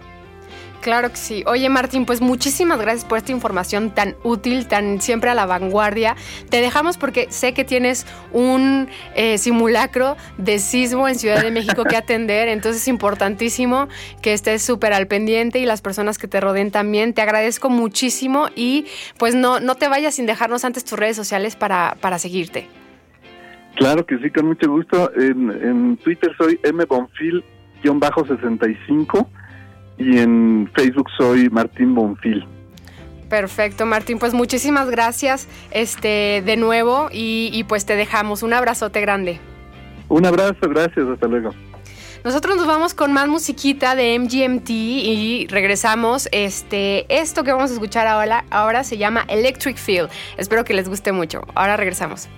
[0.80, 1.42] Claro que sí.
[1.46, 6.14] Oye, Martín, pues muchísimas gracias por esta información tan útil, tan siempre a la vanguardia.
[6.50, 11.82] Te dejamos porque sé que tienes un eh, simulacro de sismo en Ciudad de México
[11.84, 13.88] que atender, entonces es importantísimo
[14.22, 17.12] que estés súper al pendiente y las personas que te rodeen también.
[17.12, 18.86] Te agradezco muchísimo y
[19.18, 22.68] pues no, no te vayas sin dejarnos antes tus redes sociales para, para seguirte.
[23.74, 25.10] Claro que sí, con mucho gusto.
[25.14, 29.26] En, en Twitter soy mbonfil-65
[29.98, 32.46] y en Facebook soy Martín Bonfil.
[33.28, 34.18] Perfecto, Martín.
[34.18, 38.42] Pues muchísimas gracias este, de nuevo y, y pues te dejamos.
[38.42, 39.38] Un abrazote grande.
[40.08, 41.50] Un abrazo, gracias, hasta luego.
[42.24, 46.28] Nosotros nos vamos con más musiquita de MGMT y regresamos.
[46.32, 50.08] Este, esto que vamos a escuchar ahora, ahora se llama Electric Feel.
[50.36, 51.42] Espero que les guste mucho.
[51.54, 52.28] Ahora regresamos.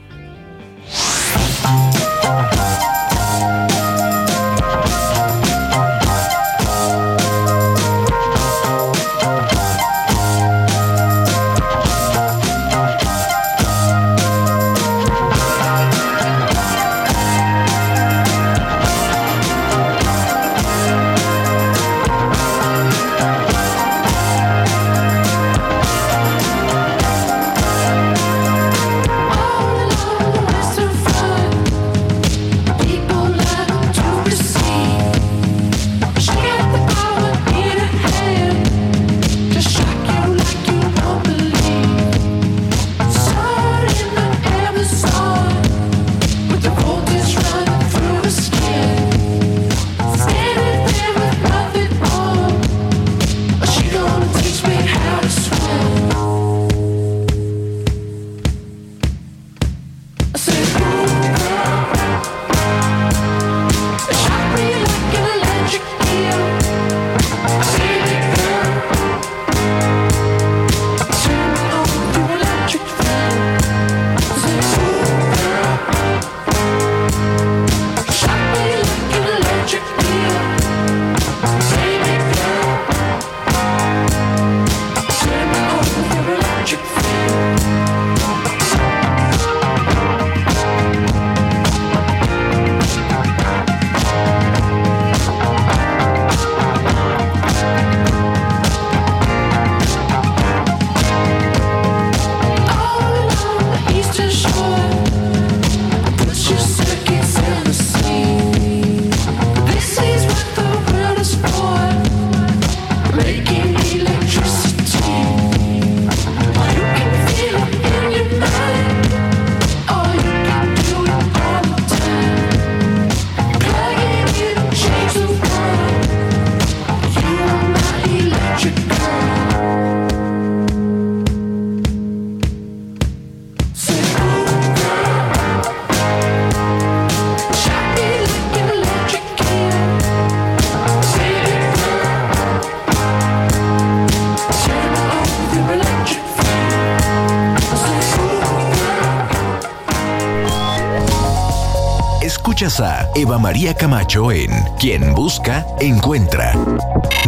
[153.16, 156.54] Eva María Camacho en Quien Busca, Encuentra.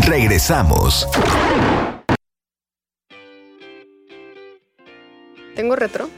[0.06, 1.08] Regresamos.
[5.56, 6.08] ¿Tengo retro?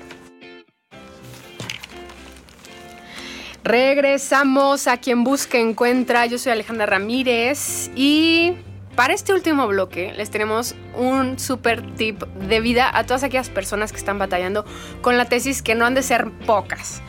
[3.63, 6.27] Regresamos a Quien Busca, Encuentra.
[6.27, 8.53] Yo soy Alejandra Ramírez y
[8.97, 13.93] para este último bloque les tenemos un super tip de vida a todas aquellas personas
[13.93, 14.67] que están batallando
[15.01, 17.03] con la tesis que no han de ser pocas.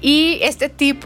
[0.00, 1.04] Y este tip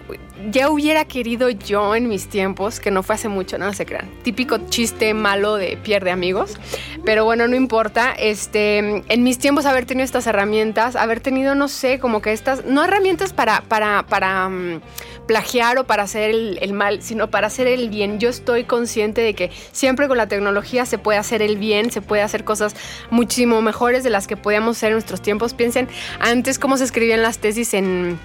[0.50, 4.10] ya hubiera querido yo en mis tiempos, que no fue hace mucho, no, se crean.
[4.22, 6.58] Típico chiste malo de pierde amigos.
[7.04, 8.12] Pero bueno, no importa.
[8.12, 12.64] Este, en mis tiempos haber tenido estas herramientas, haber tenido, no sé, como que estas,
[12.64, 14.80] no herramientas para, para, para, mm,
[15.26, 18.18] plagiar o para hacer el, el, mal, sino para hacer el bien.
[18.18, 22.02] Yo estoy consciente de que siempre con la tecnología se puede hacer el bien, se
[22.02, 22.74] puede hacer cosas
[23.10, 25.54] muchísimo mejores de las que podíamos hacer en nuestros tiempos.
[25.54, 25.88] Piensen
[26.18, 28.18] antes cómo se escribían las tesis en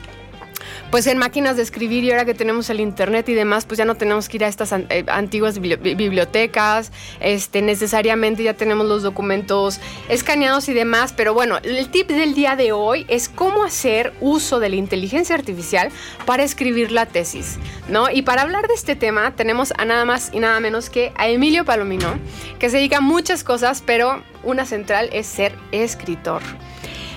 [0.91, 3.85] pues en máquinas de escribir y ahora que tenemos el internet y demás, pues ya
[3.85, 9.79] no tenemos que ir a estas eh, antiguas bibliotecas, este, necesariamente ya tenemos los documentos
[10.09, 14.59] escaneados y demás, pero bueno, el tip del día de hoy es cómo hacer uso
[14.59, 15.89] de la inteligencia artificial
[16.25, 17.57] para escribir la tesis,
[17.89, 18.09] ¿no?
[18.09, 21.27] Y para hablar de este tema tenemos a nada más y nada menos que a
[21.27, 22.17] Emilio Palomino,
[22.59, 26.41] que se dedica a muchas cosas, pero una central es ser escritor.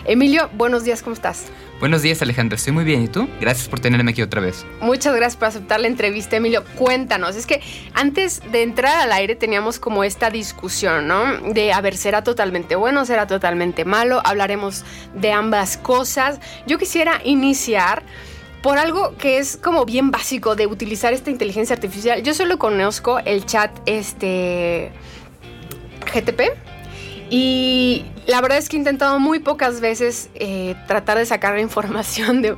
[0.05, 1.47] Emilio, buenos días, ¿cómo estás?
[1.81, 3.03] Buenos días Alejandro, estoy muy bien.
[3.05, 3.27] ¿Y tú?
[3.41, 4.67] Gracias por tenerme aquí otra vez.
[4.83, 6.63] Muchas gracias por aceptar la entrevista, Emilio.
[6.77, 7.63] Cuéntanos, es que
[7.95, 11.39] antes de entrar al aire teníamos como esta discusión, ¿no?
[11.55, 14.21] De, a ver, ¿será totalmente bueno, será totalmente malo?
[14.25, 16.39] Hablaremos de ambas cosas.
[16.67, 18.03] Yo quisiera iniciar
[18.63, 22.23] por algo que es como bien básico de utilizar esta inteligencia artificial.
[22.23, 24.93] Yo solo conozco el chat este
[26.13, 26.70] GTP
[27.31, 32.43] y la verdad es que he intentado muy pocas veces eh, tratar de sacar información
[32.43, 32.57] de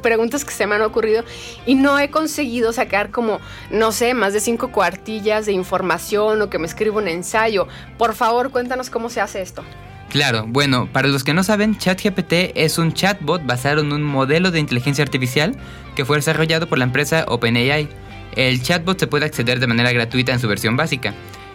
[0.00, 1.24] preguntas que se me han ocurrido
[1.66, 3.40] y no he conseguido sacar como,
[3.72, 7.66] no sé, más de cinco cuartillas de información o que me escriba un ensayo.
[7.98, 9.64] Por favor, cuéntanos cómo se hace esto.
[10.08, 14.52] Claro, bueno, para los que no saben, ChatGPT es un chatbot basado en un modelo
[14.52, 15.56] de inteligencia artificial
[15.96, 17.88] que fue desarrollado por la empresa OpenAI.
[18.36, 21.12] El chatbot se puede acceder de manera gratuita en su versión básica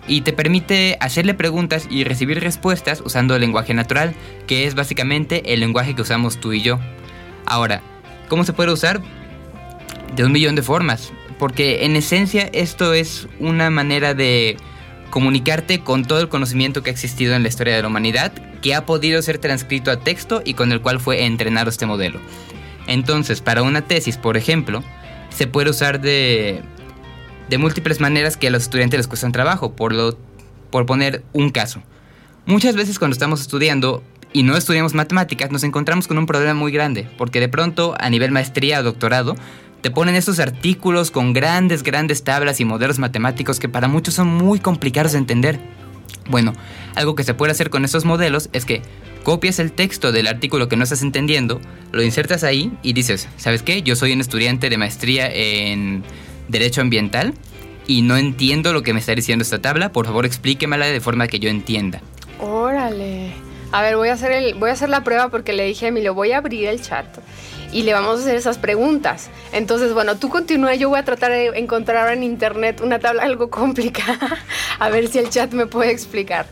[0.08, 4.16] y te permite hacerle preguntas y recibir respuestas usando el lenguaje natural,
[4.48, 6.80] que es básicamente el lenguaje que usamos tú y yo.
[7.46, 7.82] Ahora,
[8.30, 9.02] ¿cómo se puede usar?
[10.16, 14.58] De un millón de formas, porque en esencia esto es una manera de
[15.10, 18.32] comunicarte con todo el conocimiento que ha existido en la historia de la humanidad,
[18.62, 22.20] que ha podido ser transcrito a texto y con el cual fue entrenado este modelo.
[22.88, 24.84] Entonces, para una tesis, por ejemplo,
[25.30, 26.62] se puede usar de
[27.50, 30.18] de múltiples maneras que a los estudiantes les cuestan trabajo, por, lo,
[30.70, 31.82] por poner un caso.
[32.46, 36.72] Muchas veces cuando estamos estudiando y no estudiamos matemáticas nos encontramos con un problema muy
[36.72, 39.36] grande, porque de pronto a nivel maestría o doctorado
[39.82, 44.28] te ponen estos artículos con grandes, grandes tablas y modelos matemáticos que para muchos son
[44.28, 45.60] muy complicados de entender.
[46.30, 46.54] Bueno,
[46.96, 48.82] algo que se puede hacer con estos modelos es que
[49.24, 53.62] copias el texto del artículo que no estás entendiendo, lo insertas ahí y dices, ¿sabes
[53.62, 53.82] qué?
[53.82, 56.04] Yo soy un estudiante de maestría en
[56.48, 57.34] derecho ambiental
[57.88, 61.28] y no entiendo lo que me está diciendo esta tabla, por favor explíquemela de forma
[61.28, 62.02] que yo entienda.
[62.40, 63.32] Órale.
[63.72, 65.90] A ver, voy a hacer el, voy a hacer la prueba porque le dije a
[65.90, 67.06] Emilio, voy a abrir el chat
[67.72, 69.30] y le vamos a hacer esas preguntas.
[69.52, 73.50] Entonces, bueno, tú continúa, yo voy a tratar de encontrar en internet una tabla algo
[73.50, 74.38] complicada,
[74.80, 76.46] a ver si el chat me puede explicar.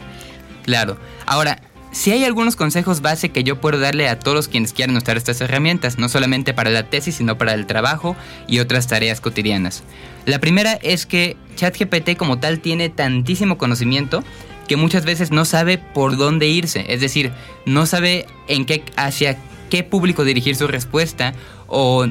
[0.64, 0.98] Claro.
[1.26, 1.62] Ahora,
[1.96, 5.40] si hay algunos consejos base que yo puedo darle a todos quienes quieran usar estas
[5.40, 8.18] herramientas, no solamente para la tesis, sino para el trabajo
[8.50, 9.82] y otras tareas cotidianas.
[10.26, 14.26] La primera es que ChatGPT como tal tiene tantísimo conocimiento
[14.68, 17.32] que muchas veces no sabe por dónde irse, es decir,
[17.66, 19.38] no sabe en qué hacia
[19.70, 21.34] qué público dirigir su respuesta
[21.68, 22.08] o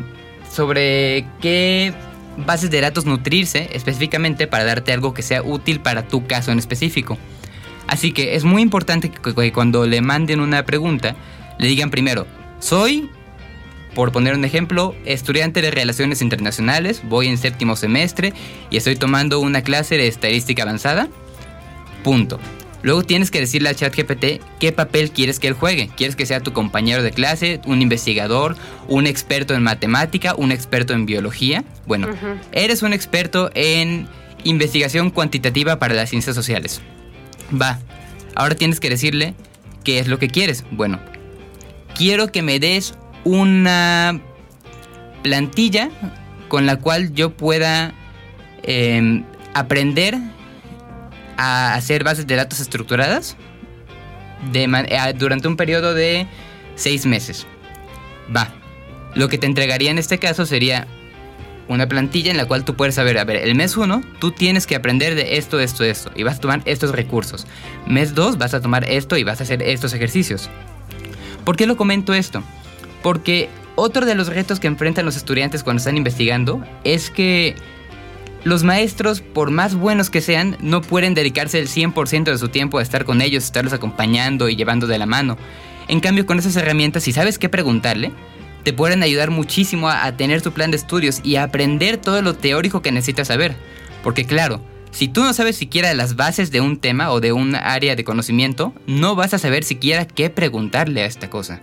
[0.51, 1.93] sobre qué
[2.39, 6.59] bases de datos nutrirse específicamente para darte algo que sea útil para tu caso en
[6.59, 7.18] específico.
[7.95, 11.14] Así que es muy importante que, cuando le manden una pregunta,
[11.61, 12.26] le digan primero,
[12.59, 13.09] soy,
[13.95, 18.32] por poner un ejemplo, estudiante de Relaciones Internacionales, voy en séptimo semestre
[18.68, 21.09] y estoy tomando una clase de estadística avanzada.
[22.03, 22.40] Punto.
[22.82, 25.88] Luego tienes que decirle a ChatGPT qué papel quieres que él juegue.
[25.97, 28.57] ¿Quieres que sea tu compañero de clase, un investigador,
[28.88, 31.62] un experto en matemática, un experto en biología?
[31.86, 32.09] Bueno,
[32.51, 34.09] eres un experto en
[34.42, 36.82] investigación cuantitativa para las ciencias sociales.
[37.51, 37.78] Va,
[38.34, 39.34] ahora tienes que decirle
[39.84, 40.64] qué es lo que quieres.
[40.70, 40.99] Bueno,
[41.95, 44.20] quiero que me des una
[45.22, 45.90] plantilla
[46.49, 47.95] con la cual yo pueda
[48.62, 49.24] em,
[49.55, 50.16] aprender
[51.36, 53.36] a hacer bases de datos estructuradas
[54.53, 56.26] eh, durante un periodo de
[56.76, 57.47] seis meses.
[58.34, 58.53] Va.
[59.14, 60.86] Lo que te entregaría en este caso sería
[61.69, 64.67] una plantilla en la cual tú puedes saber, a ver, el mes 1 tú tienes
[64.67, 67.47] que aprender de esto, esto, esto, y vas a tomar estos recursos.
[67.87, 70.51] Mes 2 vas a tomar esto y vas a hacer estos ejercicios.
[71.45, 72.43] ¿Por qué lo comento esto?
[73.03, 77.55] Porque otro de los retos que enfrentan los estudiantes cuando están investigando es que
[78.45, 82.79] los maestros, por más buenos que sean, no pueden dedicarse el 100% de su tiempo
[82.79, 85.39] a estar con ellos, estarlos acompañando y llevando de la mano.
[85.89, 88.12] En cambio, con esas herramientas, si sabes qué preguntarle,
[88.65, 92.35] te pueden ayudar muchísimo a, tener tu plan de estudios y a aprender todo lo
[92.35, 93.55] teórico que necesitas saber.
[94.03, 94.61] Porque claro,
[94.91, 98.05] si tú no sabes siquiera las bases de un tema o de un área de
[98.05, 101.61] conocimiento, no vas a saber siquiera qué preguntarle a esta cosa.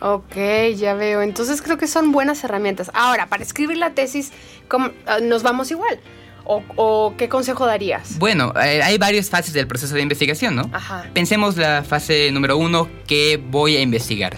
[0.00, 0.36] Ok,
[0.76, 1.22] ya veo.
[1.22, 2.90] Entonces creo que son buenas herramientas.
[2.94, 4.32] Ahora, para escribir la tesis,
[4.68, 5.98] ¿cómo- ah, ¿nos vamos igual?
[6.44, 8.18] ¿O, o qué consejo darías?
[8.18, 10.68] Bueno, eh, hay varias fases del proceso de investigación, ¿no?
[10.74, 11.06] Ajá.
[11.14, 14.36] Pensemos la fase número uno, ¿qué voy a investigar?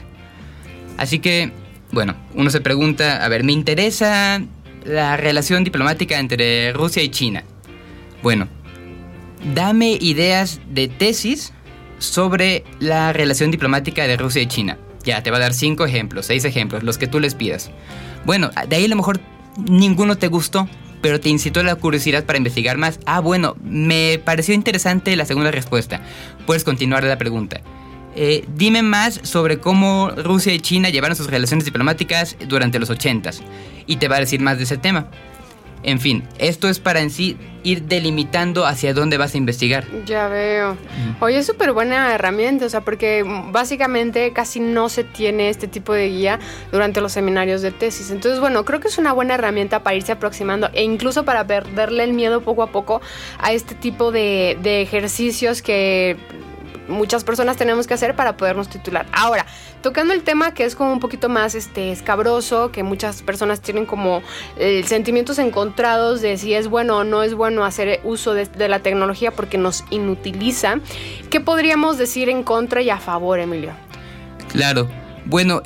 [0.99, 1.51] Así que,
[1.97, 4.43] bueno, uno se pregunta, a ver, me interesa
[4.85, 7.43] la relación diplomática entre Rusia y China.
[8.23, 8.49] Bueno,
[9.55, 11.55] dame ideas de tesis
[11.97, 14.77] sobre la relación diplomática de Rusia y China.
[15.05, 17.71] Ya, te va a dar cinco ejemplos, seis ejemplos, los que tú les pidas.
[18.27, 19.19] Bueno, de ahí a lo mejor
[19.67, 20.69] ninguno te gustó,
[21.01, 23.01] pero te incitó la curiosidad para investigar más.
[23.07, 26.03] Ah, bueno, me pareció interesante la segunda respuesta.
[26.45, 27.63] Puedes continuar la pregunta.
[28.17, 33.43] Eh, dime más sobre cómo Rusia y China llevaron sus relaciones diplomáticas durante los 80s.
[33.87, 35.09] Y te va a decir más de ese tema.
[35.83, 39.85] En fin, esto es para en sí ir delimitando hacia dónde vas a investigar.
[40.05, 40.77] Ya veo.
[41.21, 45.93] Oye, es súper buena herramienta, o sea, porque básicamente casi no se tiene este tipo
[45.93, 46.41] de guía
[46.73, 48.11] durante los seminarios de tesis.
[48.11, 52.05] Entonces, bueno, creo que es una buena herramienta para irse aproximando e incluso para perderle
[52.05, 53.01] el miedo poco a poco
[53.39, 56.17] a este tipo de, de ejercicios que
[56.89, 59.07] muchas personas tenemos que hacer para podernos titular.
[59.13, 59.47] Ahora,
[59.83, 63.87] tocando el tema que es como un poquito más este escabroso, que muchas personas tienen
[63.87, 64.23] como
[64.59, 68.69] eh, sentimientos encontrados de si es bueno o no es bueno hacer uso de, de
[68.69, 70.81] la tecnología porque nos inutiliza.
[71.31, 73.73] ¿Qué podríamos decir en contra y a favor, Emilio?
[74.49, 74.89] Claro.
[75.25, 75.63] Bueno,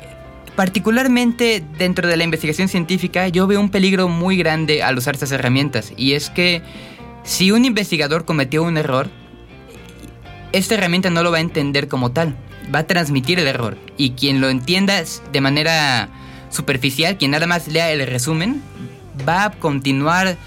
[0.55, 5.31] particularmente dentro de la investigación científica, yo veo un peligro muy grande al usar estas
[5.31, 5.93] herramientas.
[5.97, 6.61] Y es que
[7.23, 9.09] si un investigador cometió un error,
[10.51, 12.35] esta herramienta no lo va a entender como tal.
[12.73, 13.77] Va a transmitir el error.
[13.97, 16.09] Y quien lo entienda de manera
[16.49, 18.61] superficial, quien nada más lea el resumen,
[19.27, 20.37] va a continuar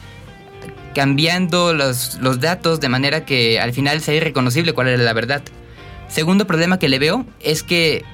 [0.95, 5.43] cambiando los, los datos de manera que al final sea irreconocible cuál era la verdad.
[6.09, 8.05] Segundo problema que le veo es que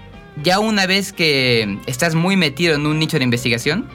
[0.43, 3.89] ya una vez que estás muy metido en un nicho de investigación,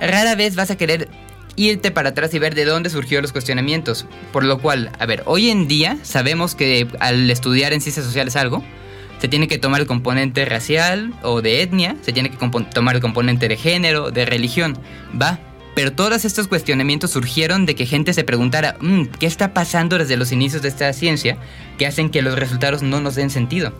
[0.00, 1.08] rara vez vas a querer
[1.56, 4.06] irte para atrás y ver de dónde surgieron los cuestionamientos.
[4.32, 8.36] Por lo cual, a ver, hoy en día sabemos que al estudiar en ciencias sociales
[8.36, 8.62] algo,
[9.20, 12.36] se tiene que tomar el componente racial o de etnia, se tiene que
[12.72, 14.78] tomar el componente de género, de religión,
[15.20, 15.38] va.
[15.74, 20.16] Pero todos estos cuestionamientos surgieron de que gente se preguntara, "Mm, ¿qué está pasando desde
[20.16, 21.36] los inicios de esta ciencia
[21.78, 23.72] que hacen que los resultados no nos den sentido?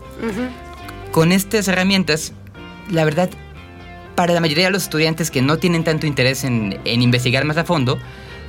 [1.11, 2.33] Con estas herramientas,
[2.91, 3.31] la verdad,
[4.17, 7.57] para la mayoría de los estudiantes que no tienen tanto interés en, en investigar más
[7.57, 7.99] a fondo,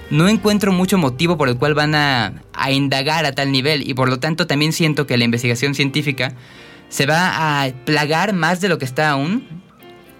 [0.09, 3.93] no encuentro mucho motivo por el cual van a, a indagar a tal nivel y
[3.93, 6.33] por lo tanto también siento que la investigación científica
[6.89, 9.45] se va a plagar más de lo que está aún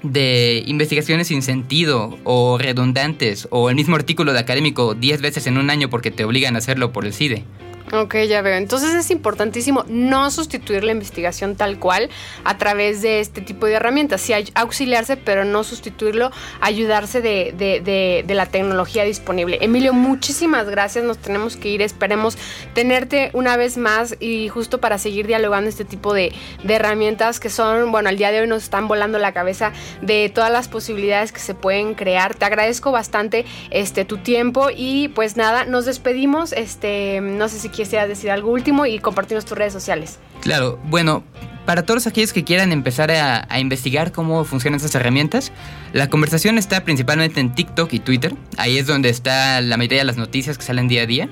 [0.03, 5.57] de investigaciones sin sentido o redundantes o el mismo artículo de académico 10 veces en
[5.57, 7.45] un año porque te obligan a hacerlo por el CIDE.
[7.93, 8.55] Ok, ya veo.
[8.57, 12.09] Entonces es importantísimo no sustituir la investigación tal cual
[12.43, 14.19] a través de este tipo de herramientas.
[14.19, 16.29] Sí, auxiliarse, pero no sustituirlo,
[16.59, 19.59] ayudarse de, de- de- de la tecnología disponible.
[19.61, 21.05] Emilio, muchísimas gracias.
[21.05, 21.81] Nos tenemos que ir.
[21.81, 22.37] Esperemos
[22.73, 26.33] tenerte una vez más y justo para seguir dialogando este tipo de,
[26.65, 29.71] de herramientas que son, bueno, al día de hoy nos están volando la cabeza
[30.01, 32.35] de todas las posibilidades que se pueden crear.
[32.35, 36.51] Te agradezco bastante este tu tiempo y pues nada, nos despedimos.
[36.51, 40.19] Este, no sé si quisieras decir algo último y compartimos tus redes sociales.
[40.41, 41.23] Claro, bueno,
[41.65, 45.51] para todos aquellos que quieran empezar a, a investigar cómo funcionan estas herramientas,
[45.93, 48.33] la conversación está principalmente en TikTok y Twitter.
[48.57, 51.29] Ahí es donde está la mayoría de las noticias que salen día a día.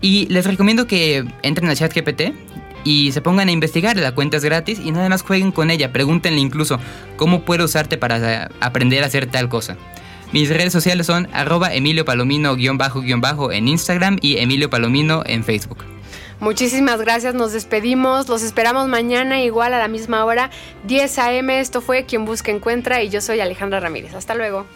[0.00, 2.34] Y les recomiendo que entren a ChatGPT
[2.84, 3.96] y se pongan a investigar.
[3.96, 5.92] La cuenta es gratis y nada más jueguen con ella.
[5.92, 6.78] Pregúntenle incluso
[7.16, 9.76] cómo puede usarte para aprender a hacer tal cosa.
[10.32, 15.78] Mis redes sociales son arroba Emilio Palomino-bajo-bajo en Instagram y Emilio Palomino en Facebook.
[16.40, 20.50] Muchísimas gracias, nos despedimos, los esperamos mañana igual a la misma hora,
[20.86, 21.60] 10 a.m.
[21.60, 24.14] Esto fue Quien Busca Encuentra y yo soy Alejandra Ramírez.
[24.14, 24.66] Hasta luego.